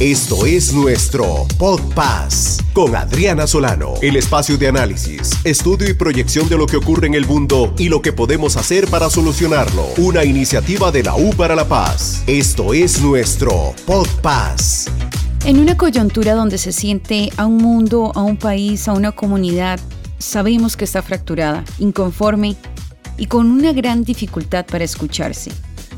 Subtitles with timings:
[0.00, 6.58] Esto es nuestro Podpass con Adriana Solano, el espacio de análisis, estudio y proyección de
[6.58, 9.86] lo que ocurre en el mundo y lo que podemos hacer para solucionarlo.
[9.98, 12.24] Una iniciativa de la U para la Paz.
[12.26, 14.86] Esto es nuestro Podpass.
[15.44, 19.78] En una coyuntura donde se siente a un mundo, a un país, a una comunidad,
[20.18, 22.56] sabemos que está fracturada, inconforme
[23.16, 25.52] y con una gran dificultad para escucharse.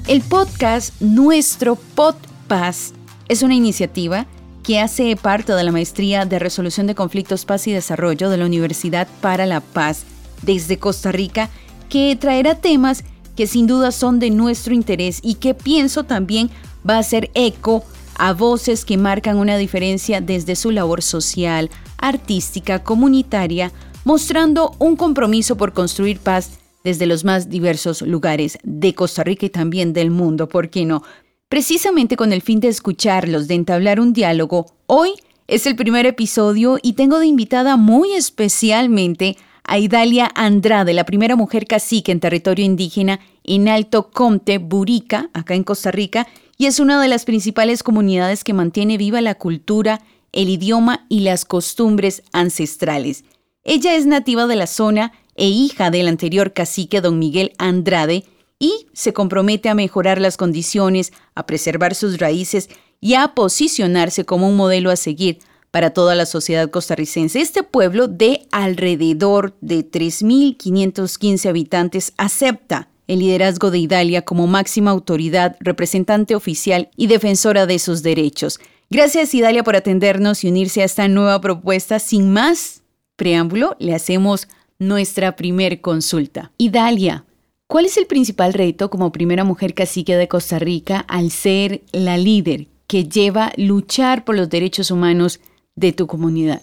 [0.06, 2.92] El podcast Nuestro Podpass
[3.28, 4.26] es una iniciativa
[4.62, 8.46] que hace parte de la Maestría de Resolución de Conflictos, Paz y Desarrollo de la
[8.46, 10.04] Universidad para la Paz
[10.42, 11.50] desde Costa Rica,
[11.88, 13.04] que traerá temas
[13.36, 16.50] que sin duda son de nuestro interés y que pienso también
[16.88, 17.84] va a ser eco
[18.18, 23.72] a voces que marcan una diferencia desde su labor social, artística, comunitaria,
[24.04, 29.50] mostrando un compromiso por construir paz desde los más diversos lugares de Costa Rica y
[29.50, 31.02] también del mundo, ¿por qué no?
[31.48, 35.12] Precisamente con el fin de escucharlos, de entablar un diálogo, hoy
[35.46, 41.36] es el primer episodio y tengo de invitada muy especialmente a Idalia Andrade, la primera
[41.36, 46.26] mujer cacique en territorio indígena en Alto Comte, Burica, acá en Costa Rica,
[46.58, 50.00] y es una de las principales comunidades que mantiene viva la cultura,
[50.32, 53.22] el idioma y las costumbres ancestrales.
[53.62, 58.24] Ella es nativa de la zona e hija del anterior cacique don Miguel Andrade,
[58.58, 62.68] y se compromete a mejorar las condiciones, a preservar sus raíces
[63.00, 65.38] y a posicionarse como un modelo a seguir
[65.70, 67.40] para toda la sociedad costarricense.
[67.40, 75.56] Este pueblo de alrededor de 3.515 habitantes acepta el liderazgo de Idalia como máxima autoridad,
[75.60, 78.58] representante oficial y defensora de sus derechos.
[78.88, 81.98] Gracias Idalia por atendernos y unirse a esta nueva propuesta.
[81.98, 82.82] Sin más
[83.16, 86.52] preámbulo, le hacemos nuestra primer consulta.
[86.56, 87.25] Idalia,
[87.68, 92.16] ¿Cuál es el principal reto como primera mujer cacique de Costa Rica al ser la
[92.16, 95.40] líder que lleva luchar por los derechos humanos
[95.74, 96.62] de tu comunidad?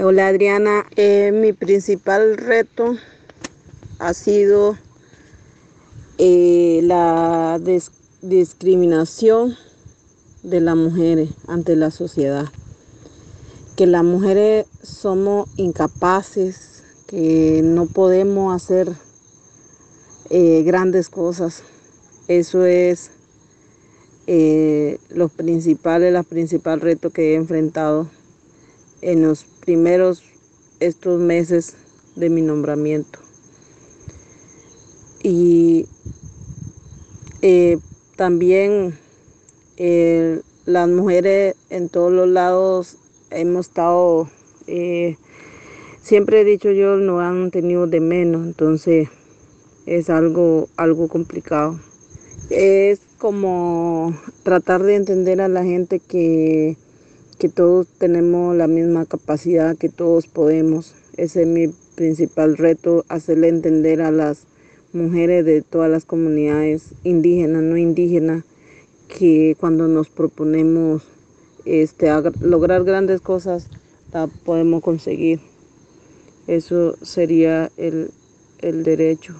[0.00, 2.96] Hola Adriana, eh, mi principal reto
[3.98, 4.78] ha sido
[6.18, 7.60] eh, la
[8.22, 9.56] discriminación
[10.44, 12.46] de las mujeres ante la sociedad.
[13.74, 18.92] Que las mujeres somos incapaces, que no podemos hacer
[20.36, 21.62] eh, grandes cosas.
[22.26, 23.12] Eso es
[24.26, 28.08] eh, los principales, los principal reto que he enfrentado
[29.00, 30.24] en los primeros
[30.80, 31.76] estos meses
[32.16, 33.20] de mi nombramiento.
[35.22, 35.86] Y
[37.40, 37.78] eh,
[38.16, 38.98] también
[40.66, 42.96] las mujeres en todos los lados
[43.30, 44.28] hemos estado,
[46.02, 49.08] siempre he dicho yo, no han tenido de menos, entonces
[49.86, 51.78] es algo, algo complicado.
[52.50, 56.76] Es como tratar de entender a la gente que,
[57.38, 60.94] que todos tenemos la misma capacidad, que todos podemos.
[61.16, 64.46] Ese es mi principal reto, hacerle entender a las
[64.92, 68.44] mujeres de todas las comunidades indígenas, no indígenas,
[69.08, 71.02] que cuando nos proponemos
[71.64, 73.68] este, lograr grandes cosas,
[74.12, 75.40] la podemos conseguir.
[76.46, 78.10] Eso sería el,
[78.60, 79.34] el derecho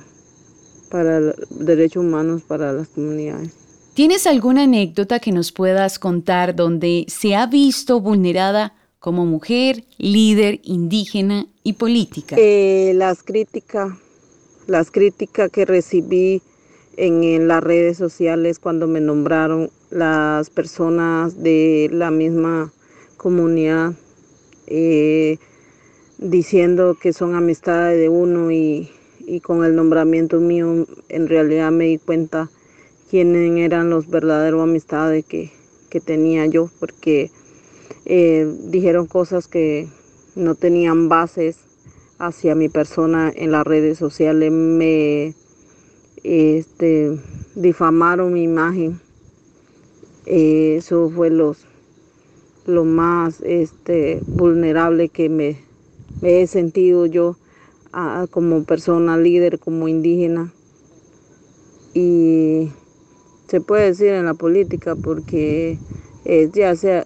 [0.95, 1.19] para
[1.51, 3.51] derechos humanos para las comunidades.
[3.95, 10.61] ¿Tienes alguna anécdota que nos puedas contar donde se ha visto vulnerada como mujer, líder
[10.63, 12.37] indígena y política?
[12.39, 13.93] Eh, las críticas,
[14.69, 16.43] las críticas que recibí
[16.97, 22.73] en, las redes sociales cuando me nombraron las personas de la misma
[23.17, 23.95] comunidad
[24.69, 25.39] eh,
[26.19, 28.94] diciendo que son amistades de uno y
[29.27, 32.51] y con el nombramiento mío en realidad me di cuenta
[33.11, 35.51] quiénes eran los verdaderos amistades que,
[36.05, 37.31] tenía yo, porque
[38.05, 39.87] eh, dijeron cosas que
[40.35, 41.59] no tenían bases
[42.19, 45.37] hacia mi persona en las redes sociales, me
[46.25, 47.17] este,
[47.55, 49.01] difamaron mi imagen.
[50.27, 51.65] Eh, eso fue los,
[52.67, 55.61] lo más este, vulnerable que me
[56.23, 57.37] he sentido yo
[58.31, 60.53] como persona líder, como indígena.
[61.93, 62.71] Y
[63.49, 65.79] se puede decir en la política porque
[66.53, 67.05] ya sea,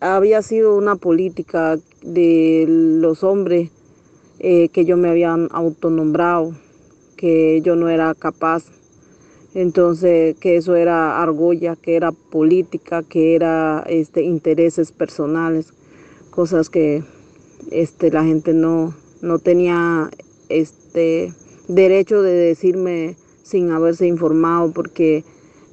[0.00, 3.70] había sido una política de los hombres
[4.38, 6.54] eh, que yo me habían autonombrado,
[7.16, 8.64] que yo no era capaz.
[9.54, 15.74] Entonces, que eso era argolla, que era política, que era este, intereses personales,
[16.30, 17.04] cosas que
[17.70, 20.10] este, la gente no, no tenía
[20.50, 21.32] este
[21.68, 25.24] derecho de decirme sin haberse informado porque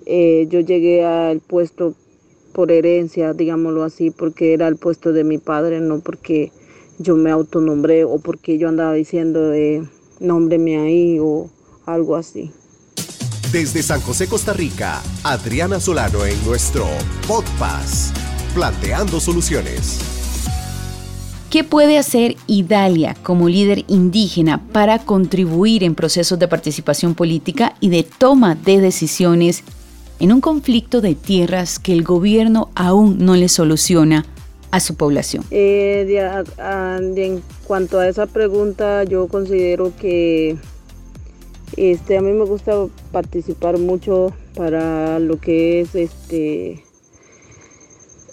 [0.06, 1.96] eh, yo llegué al puesto
[2.54, 6.52] por herencia, digámoslo así, porque era el puesto de mi padre, no porque
[6.98, 9.88] yo me autonombré o porque yo andaba diciendo de
[10.20, 11.50] nómbreme ahí o
[11.86, 12.52] algo así.
[13.52, 16.86] Desde San José, Costa Rica, Adriana Solano en nuestro
[17.28, 18.14] Podpass,
[18.54, 20.19] planteando soluciones.
[21.50, 27.90] ¿Qué puede hacer Idalia como líder indígena para contribuir en procesos de participación política y
[27.90, 29.64] de toma de decisiones
[30.20, 34.28] en un conflicto de tierras que el gobierno aún no le soluciona
[34.70, 35.44] a su población?
[35.50, 36.06] Eh,
[37.16, 40.56] en cuanto a esa pregunta, yo considero que
[41.78, 42.74] este, a mí me gusta
[43.12, 46.84] participar mucho para lo que es este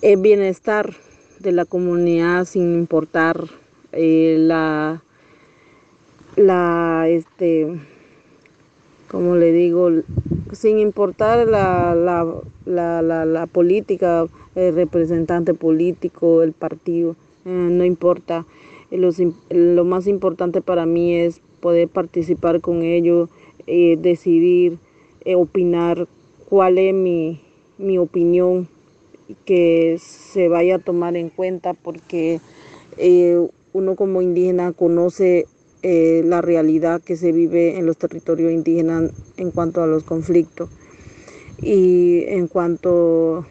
[0.03, 0.95] el bienestar
[1.47, 3.45] de la comunidad sin importar
[3.93, 5.03] eh, la
[6.37, 7.69] la este
[9.09, 9.91] como le digo
[10.53, 17.17] sin importar la, la, la, política el representante político el partido
[17.47, 18.45] eh, no importa.
[18.91, 23.31] Lo más importante para mí es poder participar con ellos,
[23.69, 24.79] eh, decidir,
[25.25, 26.09] eh, opinar
[26.49, 27.41] cuál es mi,
[27.79, 28.69] mi, opinión
[29.45, 32.41] que se vaya a tomar en cuenta porque
[32.97, 35.47] eh, uno como indígena conoce
[35.83, 40.69] la realidad que se vive en los territorios indígenas en cuanto a los conflictos
[41.63, 43.47] y en cuanto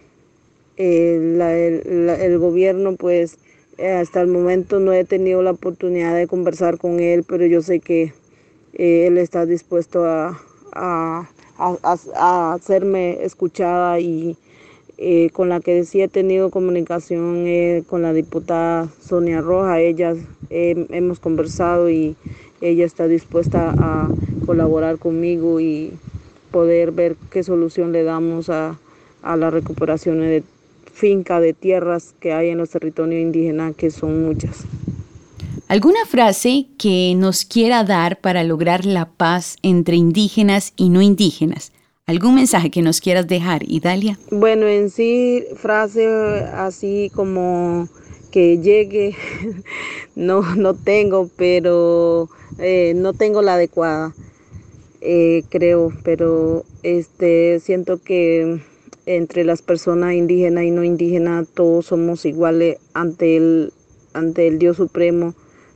[0.77, 3.37] el, el, gobierno pues
[3.77, 7.61] eh, hasta el momento no he tenido la oportunidad de conversar con él, pero yo
[7.61, 8.13] sé que
[8.73, 10.39] eh, él está dispuesto a,
[12.15, 14.35] hacerme escuchada y
[14.97, 17.45] eh, con la que sí he tenido comunicación
[17.87, 19.79] con la diputada Sonia Roja.
[19.81, 20.15] Ella
[20.49, 22.15] hemos conversado y
[22.61, 24.09] ella está dispuesta a
[24.45, 25.93] colaborar conmigo y
[26.51, 28.79] poder ver qué solución le damos a,
[29.21, 30.43] a la recuperación de
[30.93, 34.65] finca de tierras que hay en los territorios indígenas, que son muchas.
[35.67, 41.71] ¿Alguna frase que nos quiera dar para lograr la paz entre indígenas y no indígenas?
[42.07, 44.19] ¿Algún mensaje que nos quieras dejar, Idalia?
[44.29, 46.05] Bueno, en sí, frase
[46.53, 47.89] así como
[48.29, 49.15] que llegue,
[50.15, 52.29] no, no tengo, pero
[52.59, 54.13] eh, no tengo la adecuada,
[55.01, 58.61] eh, creo, pero este, siento que
[59.07, 63.73] entre las personas indígenas y no indígenas, todos somos iguales ante el,
[64.13, 65.33] ante el Dios Supremo,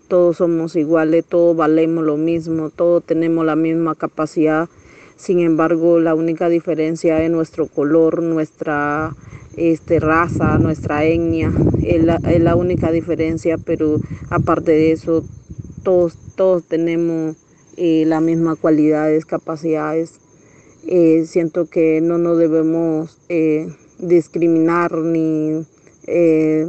[0.08, 4.70] todos somos iguales, todos valemos lo mismo, todos tenemos la misma capacidad.
[5.19, 9.13] Sin embargo, la única diferencia es nuestro color, nuestra
[9.57, 11.51] este, raza, nuestra etnia,
[11.83, 14.00] es la, única diferencia, pero
[14.30, 15.25] aparte de eso,
[15.83, 17.36] todos, todos tenemos
[17.75, 20.21] eh, las mismas cualidades, capacidades.
[20.88, 23.68] Eh, siento que no nos debemos eh,
[23.98, 25.65] discriminar ni
[26.07, 26.65] eh,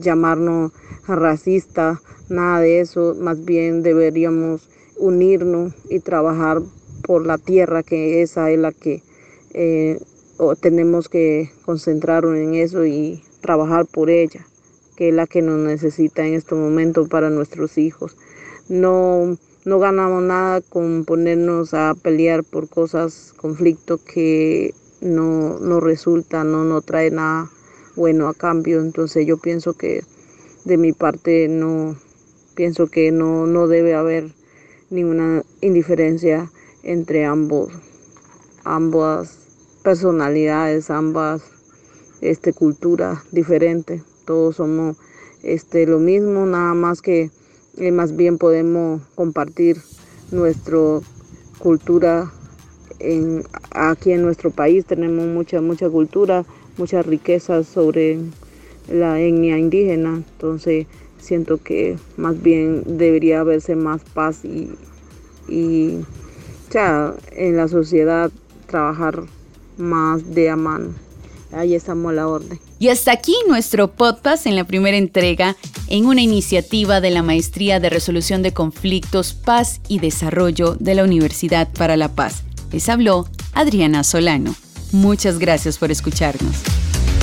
[0.00, 0.70] llamarnos
[1.08, 6.62] racista, nada de eso, más bien deberíamos unirnos y trabajar
[7.06, 9.02] por la tierra, que esa es la que
[10.60, 14.46] tenemos que concentrarnos en eso y trabajar por ella,
[14.96, 18.16] que es la que nos necesita en este momento para nuestros hijos.
[18.68, 26.44] No no ganamos nada con ponernos a pelear por cosas, conflictos que no, no resulta,
[26.44, 27.50] no nos trae nada
[27.96, 28.82] bueno a cambio.
[28.82, 30.02] Entonces yo pienso que
[30.64, 31.96] de mi parte no,
[32.54, 34.32] pienso que no, no debe haber
[34.90, 36.50] ninguna indiferencia
[36.84, 37.72] entre ambos,
[38.62, 39.38] ambas
[39.82, 41.42] personalidades, ambas
[42.20, 44.02] este, culturas diferentes.
[44.24, 44.96] Todos somos
[45.42, 47.30] este, lo mismo, nada más que
[47.78, 49.78] eh, más bien podemos compartir
[50.30, 51.00] nuestra
[51.58, 52.32] cultura
[53.72, 54.86] aquí en nuestro país.
[54.86, 56.44] Tenemos mucha, mucha cultura,
[56.78, 58.18] muchas riquezas sobre
[58.90, 60.22] la etnia indígena.
[60.32, 60.86] Entonces
[61.18, 64.70] siento que más bien debería haberse más paz y
[66.74, 68.30] ya en la sociedad
[68.66, 69.22] trabajar
[69.78, 70.92] más de a mano.
[71.52, 72.58] Ahí estamos a la orden.
[72.80, 75.56] Y hasta aquí nuestro podcast en la primera entrega
[75.88, 81.04] en una iniciativa de la Maestría de Resolución de Conflictos, Paz y Desarrollo de la
[81.04, 82.42] Universidad para la Paz.
[82.72, 84.54] Les habló Adriana Solano.
[84.90, 86.56] Muchas gracias por escucharnos.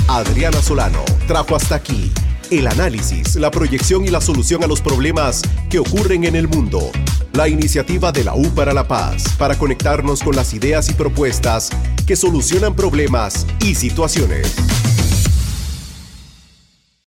[0.07, 2.11] Adriana Solano trajo hasta aquí
[2.51, 6.91] el análisis, la proyección y la solución a los problemas que ocurren en el mundo.
[7.33, 11.69] La iniciativa de la U para la Paz para conectarnos con las ideas y propuestas
[12.05, 14.90] que solucionan problemas y situaciones.